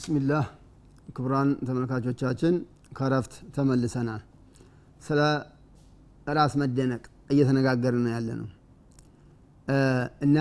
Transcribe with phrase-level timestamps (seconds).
[0.00, 0.44] ቢስሚላህ።
[1.16, 2.54] ክቡራን ተመልካቾቻችን
[2.98, 4.22] ከረፍት ተመልሰናል።
[5.02, 5.18] ስለ
[6.28, 8.46] ራስ መደነቅ እየተነጋገርን ያለ ነው
[10.26, 10.36] እና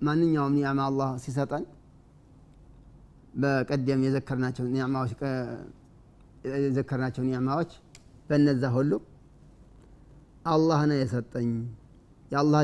[0.00, 1.64] ማንኛውም ኒዕማ አላህ ሲሰጠን
[3.42, 5.12] በቀደም የዘከርናቸው ኒዕማዎች
[6.62, 7.70] የዘከርናቸው ኒዕማዎች
[8.28, 8.92] በነዛ ሁሉ
[10.48, 11.52] አላህ ነው የሰጠኝ።
[12.30, 12.62] የአላህ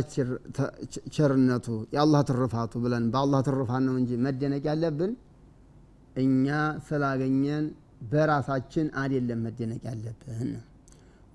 [1.16, 5.12] ቸርነቱ የአላህ ትርፋቱ ብለን በአላህ ትርፋት ነው እንጂ መደነቅ ያለብን
[6.16, 6.46] እኛ
[6.86, 7.64] ስላገኘን
[8.10, 10.50] በራሳችን አይደለም መደነቅ ያለብን።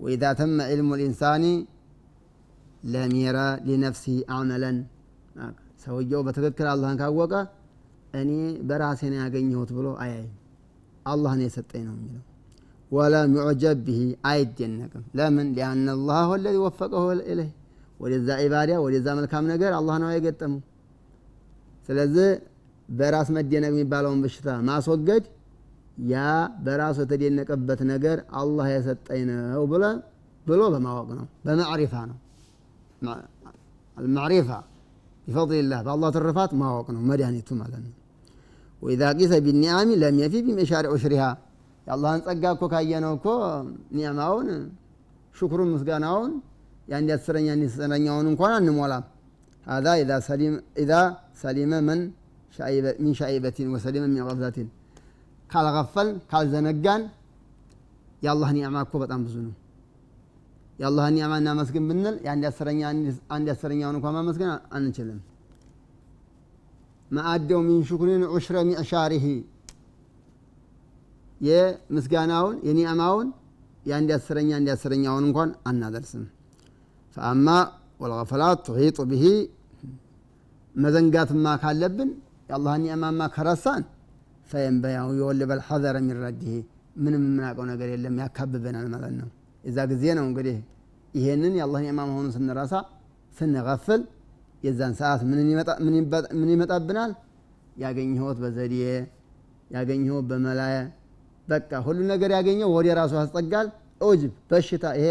[0.00, 1.44] ወኢዛ ተመ ዕልሙ ልኢንሳኒ
[2.92, 4.78] ለሚረ ሊነፍሲህ አመለን
[5.84, 7.32] ሰውየው በትክክል አላህን ካወቀ
[8.14, 8.30] እኔ
[8.68, 10.32] በራሴ ነው ያገኘሁት ብሎ አያይም።
[11.06, 12.22] አላህ ነው የሰጠኝ ነው የሚለው።
[12.90, 14.00] ወለም ዩዕጀብ ብሂ
[14.30, 15.46] አይደነቅም። ለምን?
[15.56, 17.50] ሊአነ አላህ ወለዚ ወፈቀሁ ኢለይህ።
[18.00, 20.60] ወደዛ ኢባዳ ወደዛ መልካም ነገር አላህ ነው የገጠመው።
[21.88, 22.28] ስለዚህ
[22.88, 25.24] በራስ መደነቅ የሚባለውን በሽታ ማስወገድ
[26.08, 26.22] ያ
[26.64, 29.84] በራሱ የተደነቀበት ነገር አላህ የሰጠኝ ነው ብለ
[30.46, 32.16] ብሎ በማወቅ ነው፣ በማዕሪፋ ነው።
[33.96, 34.48] አልማዕሪፋ
[35.26, 37.92] ቢፈድሊላህ በአላህ ትርፋት ማወቅ ነው መድኃኒቱ ማለት ነው።
[38.82, 41.24] ወኢዛ ቂሰ ቢኒዓሚ ለም የፊ ቢመሻሪ ዑሽሪሃ
[41.86, 43.26] የአላህን ጸጋ እኮ ካየነው እኮ
[43.96, 44.48] ኒዕማውን
[45.34, 46.32] ሽኩሩን ምስጋናውን
[46.90, 49.04] የአንድ አስረኛ ዘጠነኛውን እንኳን አንሞላም።
[49.66, 49.86] ሀዛ
[50.82, 50.92] ኢዛ
[51.42, 52.00] ሰሊመ መን
[52.53, 54.57] سلم من من شعيبة وسلم من غفلة
[55.49, 57.01] ካልገፈል ካልዘነጋን
[58.21, 59.53] የአላህ ኒዕማ እኮ በጣም ብዙ ነው
[60.79, 62.81] የአላህ ኒዕማ እናመስግን ብንል የአንድ አስረኛ
[63.35, 65.19] አንድ አስረኛውን እንኳን ማመስገን አንችልም
[67.11, 69.25] ማአደው ሚን ሽኩሪን ዑሽረ ሚዕሻሪህ
[71.41, 73.27] የምስጋናውን የኒዕማውን
[73.89, 76.23] የአንድ አስረኛ አንድ አስረኛውን እንኳን አናደርስም
[77.17, 77.47] ፈአማ
[78.03, 79.25] ወልገፈላት ትሒጡ ብሂ
[80.75, 82.09] መዘንጋትማ ካለብን
[82.48, 83.82] የአላህ ኒዕማማ ከረሳን
[84.50, 86.18] ፈየንበያው የወልበል ሐዘረ ሚን
[86.96, 89.28] ምንም የምናውቀው ነገር የለም ያካብበናል ማለት ነው።
[89.64, 90.56] የዛ ጊዜ ነው እንግዲህ
[91.14, 92.74] ይሄንን የአላህ ኒዕማ መሆኑን ስንረሳ
[93.36, 94.02] ስንገፍል
[94.62, 95.20] የዛን ሰዓት
[96.34, 97.12] ምን ይመጣብናል?
[97.76, 98.74] ያገኘሁት በዘዴ
[99.70, 100.76] ያገኘሁት በመላየ
[101.48, 103.66] በቃ ሁሉ ነገር ያገኘው ወደ ራሱ ያስጠጋል።
[104.00, 105.08] ኡጅብ በሽታ ይሄ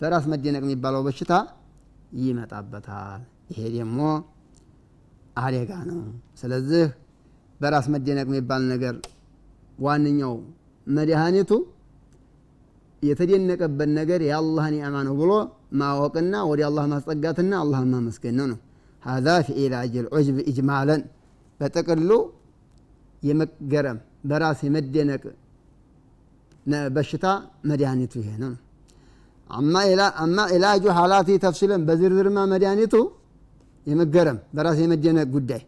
[0.00, 1.32] በራስ መደነቅ የሚባለው በሽታ
[2.20, 3.20] ይመጣበታል።
[3.50, 3.98] ይሄ ደግሞ
[5.36, 5.98] አደጋ ነው።
[6.40, 6.84] ስለዚህ
[7.60, 8.94] በራስ መደነቅ የሚባል ነገር
[9.78, 10.34] ዋነኛው
[10.86, 11.50] መድኃኒቱ
[13.02, 15.32] የተደነቀበት ነገር የአላህ ኒዕማ ነው ብሎ
[15.80, 18.58] ማወቅና ወደ አላህ ማስጠጋትና አላህ ማመስገን ነው
[19.02, 21.02] ሀዛ ፊ ኢላጅ ልዑጅብ ኢጅማለን።
[21.60, 22.10] በጥቅሉ
[23.22, 23.98] የመገረም
[24.30, 25.22] በራስ የመደነቅ
[26.94, 27.26] በሽታ
[27.70, 28.52] መድኃኒቱ ይሄ ነው
[29.50, 29.74] አማ
[30.56, 32.94] ኢላጁ ሀላቲ ተፍሲለን በዝርዝርማ መድኃኒቱ
[33.86, 35.62] የመገረም በራስ የመደነቅ ጉዳይ።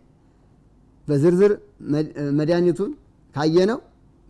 [1.08, 1.52] በዝርዝር
[2.38, 2.90] መድኃኒቱን
[3.34, 3.78] ካየነው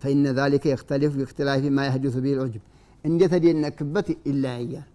[0.03, 2.63] ፈኢነ ዛሊከ የክተሊፍ ብእክትላፊ ማ የህዲሱ ቢል ዑጅብ
[3.05, 4.89] እንደተደነክበት ይለያያል።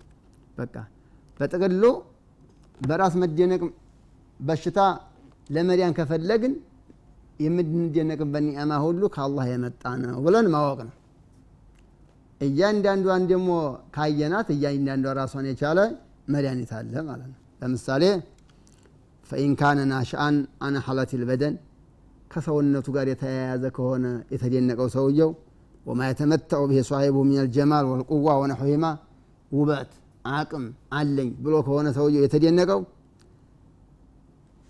[0.57, 0.75] በቃ
[1.39, 1.83] በጥቅሉ
[2.79, 3.61] በራስ መደነቅ
[4.39, 4.79] በሽታ
[5.49, 6.53] ለመዳን ከፈለግን
[7.39, 10.95] የምንደነቅበት ኒዕማ ሁሉ ከአላህ የመጣ ነው ብለን ማወቅ ነው።
[12.41, 13.49] እያንዳንዷን ደግሞ
[13.95, 15.79] ካየናት እያንዳንዷ ራሷን የቻለ
[16.33, 18.03] መድኃኒት አለ ማለት ነው። ለምሳሌ
[19.33, 20.35] ፈኢን ካነ ናሽአን
[20.65, 21.53] አነ ሐለት ልበደን
[22.31, 25.31] ከሰውነቱ ጋር የተያያዘ ከሆነ የተደነቀው ሰውየው
[25.85, 28.85] ወማ የተመተዑ ብሄ ሷሂቡ ምን ልጀማል ወልቁዋ ወነሑሂማ
[29.51, 29.91] ውበት
[30.33, 30.65] አቅም
[30.99, 32.81] አለኝ ብሎ ከሆነ ሰውየው የተደነቀው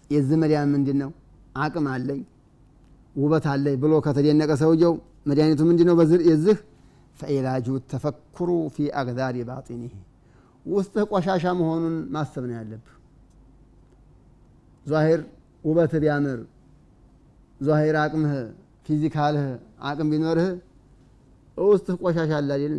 [0.10, 1.12] የዚህ መድያን ምንድን ነው
[1.66, 2.22] አቅም አለኝ
[3.16, 4.96] ውበት አለኝ ብሎ ከተደነቀ ሰውየው
[5.30, 5.98] መድኃኒቱ ምንድን ነው
[6.32, 6.58] የዚህ
[7.20, 9.94] ፈኢላጁ ተፈኩሩ ፊ አግዛሪ ባጢኒህ
[10.66, 12.94] ውስጥህ ቆሻሻ መሆኑን ማሰብ ነው ያለብህ
[14.86, 15.22] ዛሂር
[15.64, 16.40] ውበትህ ቢያምር
[17.60, 18.34] ዛሂር አቅምህ
[18.86, 19.46] ፊዚካልህ
[19.90, 20.50] አቅም ቢኖርህ
[21.58, 22.76] ውስጥህ ቆሻሻ አለ አይደል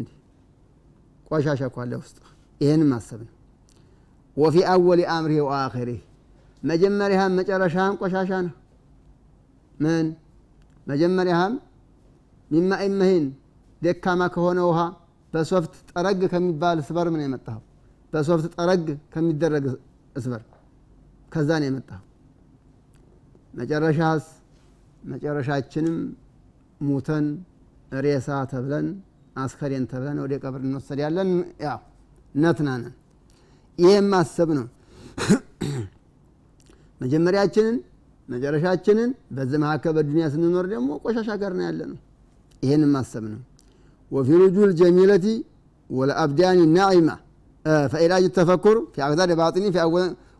[1.30, 2.26] ቆሻሻ እኮ አለ ውስጥህ።
[2.60, 3.32] ይህን ማሰብ ነው።
[4.36, 6.00] ወፊ አወሊ አምሪህ ወአኺሪህ።
[6.62, 8.54] መጀመሪያህም መጨረሻህም ቆሻሻ ነው።
[9.78, 10.06] ምን?
[10.86, 11.54] መጀመሪያህም
[12.50, 13.24] ሚማ ኢመሂን
[13.82, 14.80] ደካማ ከሆነ ውሃ
[15.32, 17.62] በሶፍት ጠረግ ከሚባል ስበር ምን የመጣኸው።
[18.12, 18.84] በሶፍት ጠረግ
[19.14, 19.64] ከሚደረግ
[20.16, 20.42] እስበር
[21.34, 22.02] ከዛ ነው የመጣኸው
[23.60, 24.24] መጨረሻስ
[25.04, 25.96] መጨረሻችንም
[26.80, 27.26] ሙተን
[28.04, 28.86] ሬሳ ተብለን
[29.42, 31.30] አስከሬን ተብለን ወደ ቀብር እንወሰድ ያለን
[31.64, 31.80] ያው
[32.34, 32.94] ነትናነን።
[33.78, 34.66] ይህም ማሰብ ነው።
[37.00, 37.76] መጀመሪያችንን
[38.28, 41.98] መጨረሻችንን በዚህ መካከል በዱኒያ ስንኖር ደግሞ ቆሻሻ ጋር ነው ያለ ነው
[42.62, 43.40] ይህን ማሰብ ነው።
[44.10, 45.26] ወፊ ሩጁል ጀሚለቲ
[45.90, 47.10] ወለአብዳኒ ናዒማ
[47.92, 49.66] ፈኢላጅ ተፈኩር ፊ አቅዛር ባጢኒ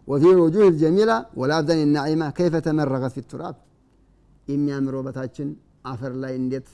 [0.09, 1.11] ወፊ ውጁህ ጀሚላ
[1.41, 3.57] ወላአብዛን ናዒማ ከይፈ ተመረቀት ፊ ቱራብ
[4.49, 5.49] የሚያምር ውበታችን
[5.91, 6.69] አፈር ላይ እንዴት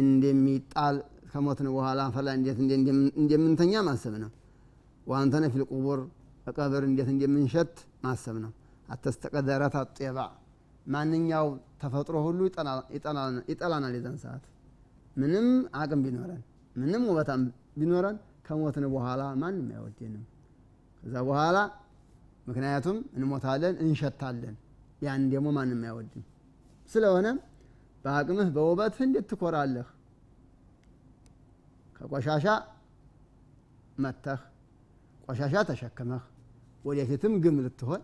[0.00, 0.96] እንደሚጣል
[1.32, 2.58] ከሞትን በኋላ አፈር ላይ እንዴት
[3.20, 4.30] እንደምንተኛ ማሰብ ነው።
[5.06, 6.00] ዋንተነ ፊ ልቁቡር
[6.44, 7.74] በቀብር እንዴት እንደምንሸት
[8.04, 8.52] ማሰብ ነው።
[8.88, 10.18] አተስተቀደረት አጤባ
[10.86, 11.46] ማንኛው
[11.82, 12.40] ተፈጥሮ ሁሉ
[13.50, 14.44] ይጠላናል። የዛን ሰዓት
[15.16, 15.46] ምንም
[15.80, 16.42] አቅም ቢኖረን
[16.76, 17.42] ምንም ውበታም
[17.80, 18.16] ቢኖረን
[18.46, 20.24] ከሞትን በኋላ ማንም አይወደንም።
[21.02, 21.56] ከዛ በኋላ
[22.46, 24.54] ምክንያቱም እንሞታለን እንሸታለን።
[25.02, 26.24] ያን ደግሞ ማንም አይወድም
[26.90, 27.26] ስለሆነ
[28.04, 29.88] በአቅምህ በውበትህ እንዴት ትኮራለህ?
[31.96, 32.46] ከቆሻሻ
[33.98, 34.40] መተህ
[35.28, 36.22] ቆሻሻ ተሸክመህ
[36.84, 38.02] ወደፊትም ግም ልትሆን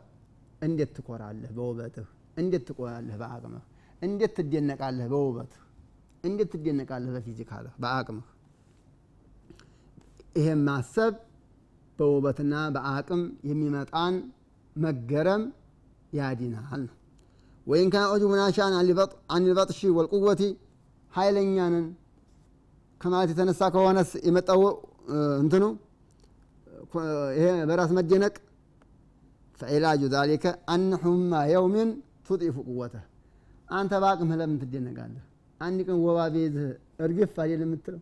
[0.62, 2.06] እንዴት ትኮራለህ በውበትህ?
[2.36, 3.64] እንዴት ትቆራለህ በአቅምህ?
[4.02, 5.62] እንዴት ትደነቃለህ በውበትህ?
[6.24, 7.72] እንዴት ትደነቃለህ በፊዚካልህ?
[7.82, 8.26] በአቅምህ።
[10.36, 11.14] ይሄም ማሰብ
[11.98, 14.14] በውበትና በአቅም የሚመጣን
[14.76, 15.42] መገረም
[16.12, 16.94] ያዲናል ነው
[17.66, 18.74] ወይን ካን ዑጁቡ ናሻን
[19.98, 20.42] ወልቁወቲ
[21.12, 21.86] ኃይለኛንን
[23.00, 24.62] ከማለት የተነሳ ከሆነስ የመጣው
[25.42, 25.64] እንትኑ
[27.36, 28.34] ይሄ በራስ መደነቅ
[29.60, 31.88] ፈዒላጁ ዛሊከ አን ሑማ የውምን
[32.28, 33.04] ቱጢፉ ቁወተህ
[33.68, 35.24] አንተ በአቅምህ ለምን ትደነቃለህ?
[35.60, 36.66] አንድ ቀን ወባ ቤዝህ
[37.04, 38.00] እርግፍ አይደል የምትለው?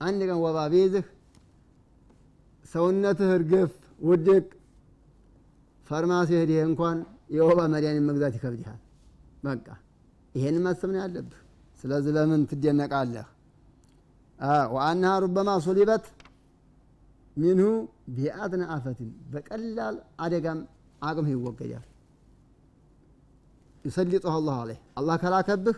[0.00, 1.06] አንድ ቀን ወባ ቤዝህ
[2.74, 3.70] ሰውነትህ እርግፍ
[4.00, 4.46] ውድቅ
[5.86, 6.98] ፋርማሲ ሄድህ እንኳን
[7.36, 8.80] የወባ መድኃኒት መግዛት ይከብድሃል።
[9.44, 9.66] በቃ
[10.34, 11.38] ይሄን ማሰብ ነው ያለብህ።
[11.80, 13.26] ስለዚህ ለምን ትደነቃለህ?
[14.74, 16.04] ወአናሃ ሩበማ ሱሊበት
[17.36, 17.66] ሚንሁ
[18.14, 20.60] ቢአድነ አፈትን በቀላል አደጋም
[21.02, 21.86] አቅምህ ይወገዳል።
[23.84, 25.76] ዩሰሊጡህ አላሁ አለይህ። አላህ ከላከብህ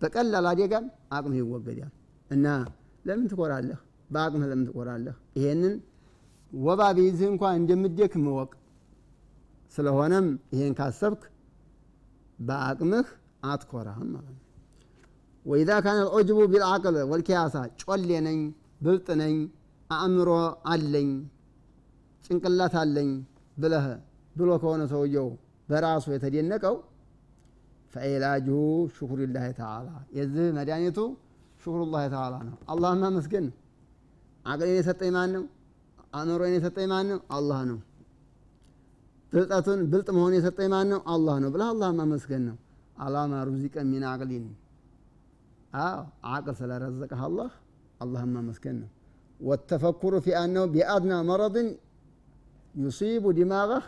[0.00, 0.86] በቀላል አደጋም
[1.16, 1.92] አቅምህ ይወገዳል።
[2.30, 2.46] እና
[3.04, 3.78] ለምን ትኮራለህ?
[4.10, 5.14] በአቅምህ ለምን ትኮራለህ?
[5.36, 5.74] ይሄንን
[6.62, 8.50] ወባ ቢይዝህ እንኳን እንደምደክም እወቅ።
[9.74, 11.22] ስለሆነም ይሄን ካሰብክ
[12.38, 13.06] በአቅምህ
[13.48, 14.40] አትኮራህም ማለት ነው።
[15.46, 18.38] ወኢዛ ካነ ልዑጅቡ ቢልዓቅል ወልኪያሳ ጮሌ ነኝ
[18.80, 19.34] ብልጥ ነኝ
[19.90, 20.30] አእምሮ
[20.72, 21.10] አለኝ
[22.22, 23.10] ጭንቅላት አለኝ
[23.56, 23.86] ብለህ
[24.36, 25.28] ብሎ ከሆነ ሰውየው
[25.68, 26.76] በራሱ የተደነቀው
[27.94, 28.60] ፈዒላጅሁ
[28.94, 30.98] ሽኩሩላህ ተዓላ። የዚህ መድኃኒቱ
[31.62, 33.54] ሽኩሩላህ ተዓላ ነው። አላህ ማመስገን ነው
[34.44, 35.44] አቅሌን የሰጠኝ ማን ነው
[36.14, 37.78] አእምሮን የሰጠኝ ማን ነው አላህ ነው።
[39.32, 42.56] ብልጠቱን ብልጥ መሆን የሰጠኝ ማን ነው አላህ ነው ብለህ አላህ ማመስገን ነው።
[42.98, 44.44] አላማ ሩዚቀ ሚን አቅሊን።
[45.78, 45.96] አዎ
[46.32, 47.50] አቅል ስለረዘቀህ አላህ
[48.00, 48.90] አላህን ማመስገን ነው።
[49.40, 51.68] ወተፈኩሩ ፊ አነው ቢአድና መረድን
[52.74, 53.84] ዩሲቡ ዲማቀህ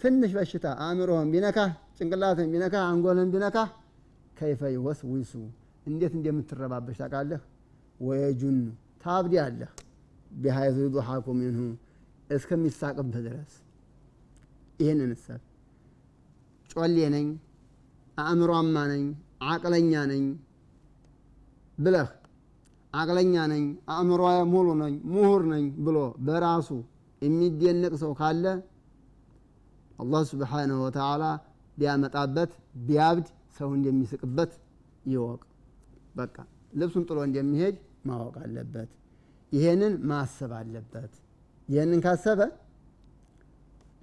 [0.00, 3.68] ትንሽ በሽታ አእምሮህን ቢነካህ ጭንቅላትን ቢነካህ አንጎልህን ቢነካህ
[4.38, 5.32] ከይፈ ይወስዊሱ
[5.86, 7.40] እንዴት እንደምትረባበሽ ታውቃለህ?
[8.00, 8.58] ወየጁን።
[9.04, 9.70] ታብዲ አለህ
[10.36, 11.60] ቢሀይቱ ዩضሓኩ ሚንሁ
[12.30, 13.52] እስከሚሳቅብህ ድረስ
[14.78, 15.42] ይህንን እሰብ።
[16.70, 17.26] ጮሌ ነኝ
[18.18, 19.04] አእምሯማ ነኝ
[19.50, 20.24] አቅለኛ ነኝ
[21.78, 22.10] ብለህ
[22.92, 24.20] አቅለኛ ነኝ አእምሮ
[24.52, 25.96] ሙሉ ነኝ ምሁር ነኝ ብሎ
[26.26, 26.68] በራሱ
[27.22, 28.44] የሚደነቅ ሰው ካለ
[29.98, 31.24] አላህ ስብሓንሁ ወተዓላ
[31.78, 32.50] ቢያመጣበት
[32.86, 33.26] ቢያብድ
[33.58, 34.52] ሰው እንደሚስቅበት
[35.06, 35.40] ይወቅ።
[36.16, 36.36] በቃ
[36.80, 37.76] ልብሱን ጥሎ እንደሚሄድ
[38.08, 38.90] ማወቅ አለበት
[39.52, 41.12] ይሄንን ማሰብ አለበት።
[41.68, 42.40] ይህንን ካሰበ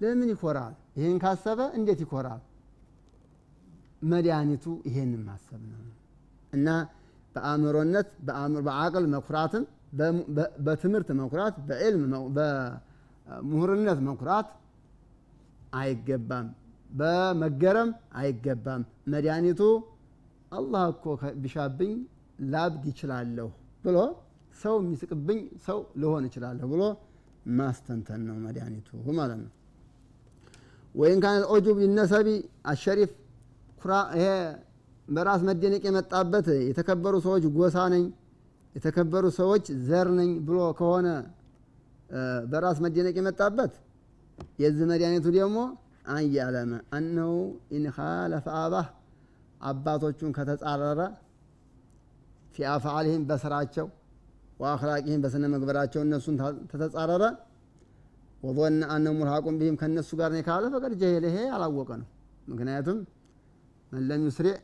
[0.01, 0.73] ለምን ይኮራል?
[0.97, 2.41] ይህን ካሰበ እንዴት ይኮራል?
[4.03, 5.81] መድኃኒቱ ይሄንን ማሰብ ነው።
[6.53, 6.67] እና
[7.35, 8.09] በአእምሮነት
[8.65, 9.63] በአቅል መኩራትም
[10.65, 12.03] በትምህርት መኩራት በዕልም
[12.37, 14.47] በምሁርነት መኩራት
[15.73, 16.47] አይገባም።
[16.89, 18.81] በመገረም አይገባም።
[19.13, 19.61] መድኃኒቱ
[20.51, 21.05] አላህ እኮ
[21.41, 21.93] ቢሻብኝ
[22.51, 23.47] ላብድ ይችላለሁ
[23.83, 23.97] ብሎ
[24.53, 26.83] ሰው የሚስቅብኝ ሰው ልሆን እችላለሁ ብሎ
[27.57, 29.51] ማስተንተን ነው መድኃኒቱ ማለት ነው።
[30.95, 32.27] ወይን ካን ልዑጁብ ሊነሰቢ
[32.71, 33.11] አሸሪፍ
[34.13, 34.25] ይሄ
[35.07, 38.03] በራስ መደነቅ የመጣበት የተከበሩ ሰዎች ጎሳ ነኝ
[38.75, 41.07] የተከበሩ ሰዎች ዘር ነኝ ብሎ ከሆነ
[42.51, 43.73] በራስ መደነቅ የመጣበት
[44.61, 45.57] የዚህ መድኃኒቱ ደግሞ
[46.09, 47.33] አንያለመ አነሁ
[47.77, 48.87] ኢንኻለፈ አባህ
[49.61, 51.01] አባቶቹን ከተጻረረ
[52.55, 53.87] ፊ አፍዓልህም በስራቸው
[54.59, 56.35] ወአክላቂህም በስነ ምግበራቸው እነሱን
[56.71, 57.23] ተተጻረረ።
[58.43, 62.07] ወظن አነ ሙልሐቁን ቢህም ከእነሱ ጋር ነው ካለ ፈቀድ ጀሄለ ይሄ አላወቀ ነው።
[62.51, 62.97] ምክንያቱም
[63.91, 64.55] መን ለም ዩስሪዕ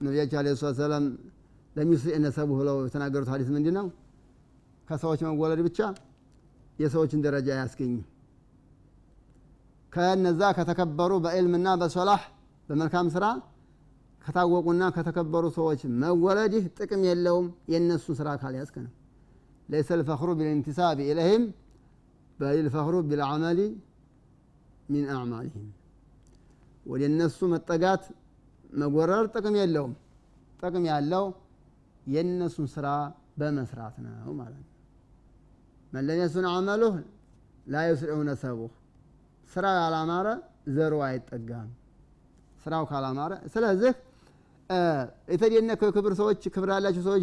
[0.00, 1.04] ነቢያቸው አለ ሰላት ሰላም
[1.76, 3.86] ለም ዩስሪዕ ነሰቡ ብለው የተናገሩት ሀዲስ ምንድ ነው
[4.88, 5.78] ከሰዎች መወለድ ብቻ
[6.78, 8.02] የሰዎችን ደረጃ አያስገኝም።
[9.92, 12.22] ከነዛ ከተከበሩ በዕልምና በሶላህ
[12.68, 13.24] በመልካም ስራ
[14.26, 18.92] ከታወቁና ከተከበሩ ሰዎች መወለድህ ጥቅም የለውም። የእነሱን ስራ ካልያዝክ ነው።
[19.68, 21.44] ለይሰ ልፈክሩ ቢልኢንቲሳብ ኢለይህም
[22.38, 23.60] በል ልፈክሩ ቢልዓመሊ
[24.88, 25.68] ሚን አዕማሊህም።
[26.86, 28.02] ወደ እነሱ መጠጋት
[28.72, 29.94] መጎረር ጥቅም የለውም።
[30.60, 31.24] ጥቅም ያለው
[32.06, 32.86] የእነሱን ስራ
[33.40, 34.72] በመስራት ነው ማለት ነው።
[35.92, 36.94] መለም የሱን አመሉህ
[37.66, 38.72] ላ ዩስዒሁ ነሰቡህ
[39.50, 40.28] ስራው ያላማረ
[40.76, 41.68] ዘሩ አይጠጋም።
[42.64, 43.92] ስራው ካላማረ ስለዚህ
[45.30, 47.22] የተደነከው ክብር ሰዎች ክብር ያላቸው ሰዎች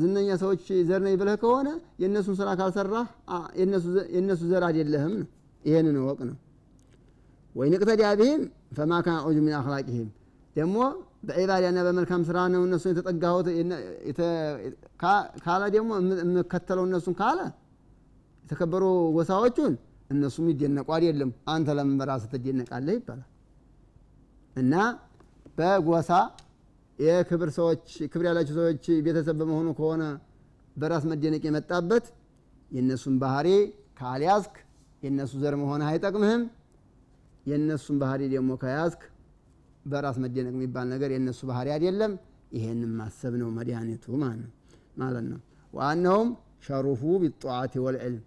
[0.00, 1.68] ዝነኛ ሰዎች ዘር ነኝ ብለህ ከሆነ
[2.02, 3.06] የእነሱን ስራ ካልሰራህ
[4.14, 5.28] የእነሱ ዘር አይደለህም ነው።
[5.62, 6.36] ይህንን ወቅ ነው።
[7.54, 8.42] ወይ ንቅተዲያ ብህም
[8.76, 10.08] ፈማ ካን ዑጁ ሚን አክላቂህም
[10.56, 10.76] ደግሞ
[11.26, 13.46] በዒባዳና በመልካም ስራ ነው እነሱን የተጠጋሁት።
[15.44, 17.40] ካለ ደግሞ የምከተለው እነሱን ካለ
[18.44, 18.84] የተከበሩ
[19.16, 19.74] ጎሳዎቹን
[20.10, 22.94] እነሱም ይደነቁ አይደለም። አንተ ለምን በራስህ ትደነቃለህ?
[22.98, 23.28] ይባላል።
[24.56, 24.74] እና
[25.58, 26.10] በጎሳ
[27.02, 27.82] የክብር ሰዎች
[28.12, 30.02] ክብር ያላቸው ሰዎች ቤተሰብ በመሆኑ ከሆነ
[30.76, 32.04] በራስ መደነቅ የመጣበት
[32.70, 33.48] የእነሱን ባህሪ
[34.00, 34.54] ካልያዝክ
[35.02, 36.42] የእነሱ ዘር መሆን አይጠቅምህም።
[37.46, 39.00] የእነሱን ባህሪ ደግሞ ከያዝክ
[39.84, 42.12] በራስ መደነቅ የሚባል ነገር የእነሱ ባህሪ አይደለም።
[42.52, 44.04] ይሄንን ማሰብ ነው መድኃኒቱ
[44.96, 45.40] ማለት ነው
[45.72, 46.30] ዋናውም
[46.66, 48.22] شرفوا بالطاعة والعلم።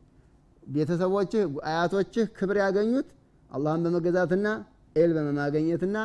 [0.68, 3.10] ቤተሰቦችህ አያቶችህ ክብር ያገኙት
[3.50, 4.48] አላህን በመገዛትና
[4.96, 5.98] ኢልም በማግኘትና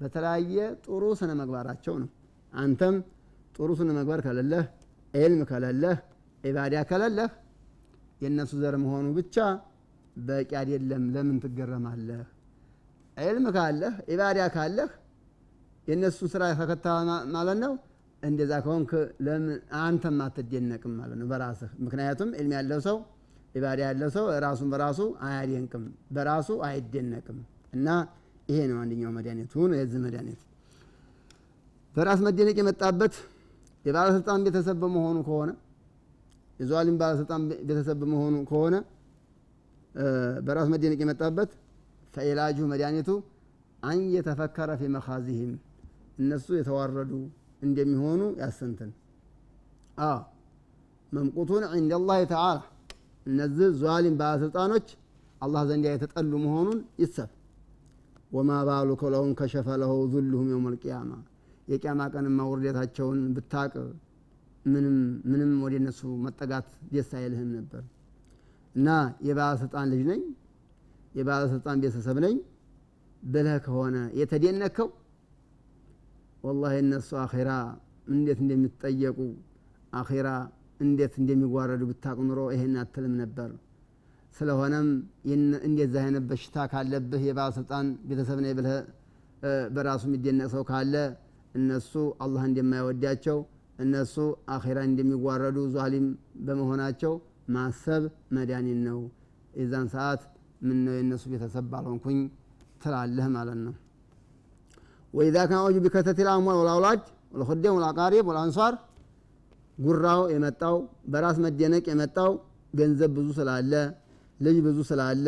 [0.00, 2.08] በተለያየ ጥሩ ስነ መግባራቸው ነው
[2.56, 2.96] አንተም
[3.54, 4.64] ጥሩ ስነ መግባር ከሌለህ
[5.14, 5.96] ኤልም ከሌለህ
[6.44, 7.30] ዒባዳ ከሌለህ
[8.22, 9.36] የእነሱ ዘር መሆኑ ብቻ
[10.20, 12.22] በቂ አይደለም። ለምን ትገረማለህ?
[13.16, 14.90] ዕልም ካለህ ዒባዳ ካለህ
[15.86, 16.86] የእነሱ ስራ ተከታ
[17.34, 17.72] ማለት ነው።
[18.22, 18.92] እንደዛ ከሆንክ
[19.80, 22.96] አንተም አትደነቅም ማለት ነው በራስህ። ምክንያቱም ዕልም ያለው ሰው
[23.54, 25.84] ዒባዳ ያለው ሰው ራሱን በራሱ አያደንቅም
[26.16, 27.38] በራሱ አይደነቅም።
[27.76, 27.88] እና
[28.48, 30.42] ይሄ ነው አንደኛው መድኃኒቱ የዚህ መድኃኒት
[31.96, 33.14] በራስ መደነቅ የመጣበት
[33.84, 35.50] የባለስልጣን ቤተሰብ በመሆኑ ከሆነ
[36.60, 38.76] የዟሊም ባለስልጣን ቤተሰብ በመሆኑ ከሆነ
[40.46, 41.50] በራስ መደነቅ የመጣበት
[42.14, 43.10] ፈኢላጁ መድኃኒቱ
[43.82, 45.52] አን የተፈከረ ፊ መኻዚህም
[46.18, 47.12] እነሱ የተዋረዱ
[47.62, 48.90] እንደሚሆኑ ያሰንትን
[51.12, 52.58] መምቁቱን ዕንደ ላህ ተዓላ
[53.26, 54.88] እነዚህ ዟሊም ባለስልጣኖች
[55.42, 57.30] አላህ ዘንድ የተጠሉ መሆኑን ይሰብ።
[58.36, 61.10] ወማ ባሉ ከለሁም ከሸፈ ለሁ ዙልሁም የውም ልቅያማ
[61.68, 63.72] የቅያማ ቀንማ ውርደታቸውን ብታቅ
[64.66, 64.96] ምንም
[65.30, 67.82] ምንም ወደ እነሱ መጠጋት ደስ አይልህም ነበር።
[68.74, 68.88] እና
[69.28, 70.22] የባለስልጣን ልጅ ነኝ።
[71.14, 72.36] የባለስልጣን ቤተሰብ ነኝ።
[73.26, 74.88] ብለህ ከሆነ የተደነከው
[76.44, 77.50] ወላሂ እነሱ አኼራ
[78.08, 79.18] እንዴት እንደሚጠየቁ
[79.92, 80.28] አኼራ
[80.80, 83.50] እንዴት እንደሚዋረዱ ብታቅ ኑሮ ይሄን አትልም ነበር።
[84.36, 84.88] ስለሆነም
[85.68, 88.76] እንደዚህ አይነት በሽታ ካለብህ የባለስልጣን ቤተሰብ ነኝ ብለህ
[89.74, 90.94] በራሱ የሚደነቅ ሰው ካለ
[91.56, 91.92] እነሱ
[92.24, 93.38] አላህ እንደማይወዳቸው
[93.78, 94.14] እነሱ
[94.54, 96.06] አኼራ እንደሚዋረዱ ዟሊም
[96.46, 97.12] በመሆናቸው
[97.56, 98.02] ማሰብ
[98.36, 98.98] መድኃኒት ነው።
[99.54, 100.22] የዛን ሰዓት
[100.66, 102.18] ምን ነው የእነሱ ቤተሰብ ባልሆንኩኝ
[102.82, 103.74] ትላለህ ማለት ነው።
[105.14, 107.02] ወኢዛ ካን ዑጁ ቢከተት ልአምዋል ወልአውላድ
[107.34, 108.74] ወልኹዴም ወልአቃሪብ ወልአንሷር
[109.78, 110.76] ጉራው የመጣው
[111.12, 112.30] በራስ መደነቅ የመጣው
[112.74, 113.72] ገንዘብ ብዙ ስላለ
[114.40, 115.26] ልጅ ብዙ ስላለ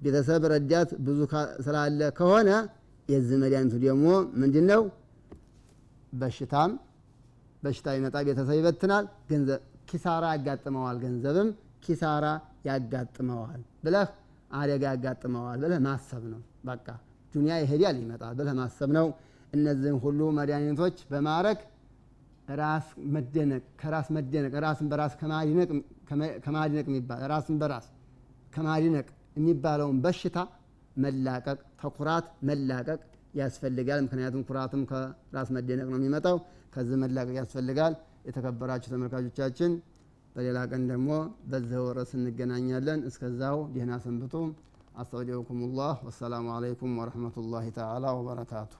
[0.00, 1.18] ቤተሰብ ረዳት ብዙ
[1.66, 2.48] ስላለ ከሆነ
[3.08, 4.06] የዚህ መድኃኒቱ ደግሞ
[4.40, 4.82] ምንድን ነው
[6.12, 6.72] በሽታም
[7.62, 11.48] በሽታ ይመጣ ቤተሰብ ይበትናል ገንዘብ ኪሳራ ያጋጥመዋል ገንዘብም
[11.84, 12.26] ኪሳራ
[12.68, 14.08] ያጋጥመዋል ብለህ
[14.54, 16.86] አደጋ ያጋጥመዋል ብለህ ማሰብ ነው። በቃ
[17.34, 19.06] ዱኒያ ይሄዳል ይመጣል ብለህ ማሰብ ነው።
[19.52, 21.58] እነዚህን ሁሉ መድኃኒቶች በማረግ
[22.56, 25.12] ራስ መደነቅ ከራስ መደነቅ ራስን በራስ
[26.44, 27.86] ከማድነቅ የሚባል ራስን በራስ
[28.54, 30.38] ከማድነቅ የሚባለውን በሽታ
[30.96, 33.00] መላቀቅ ተኩራት መላቀቅ
[33.34, 36.36] ያስፈልጋል። ምክንያቱም ኩራትም ከራስ መደነቅ ነው የሚመጣው።
[36.74, 37.94] ከዚህ መላቀቅ ያስፈልጋል።
[38.26, 39.72] የተከበራችሁ ተመልካቾቻችን
[40.36, 41.08] በሌላ ቀን ደግሞ
[41.50, 44.34] በዚህ ርዕስ እንገናኛለን። እስከዛው ደህና ሰንብቱ።
[44.98, 48.72] አስተውዲዑኩም ላህ ወሰላሙ አለይኩም ወረህመቱላሂ ተዓላ ወበረካቱ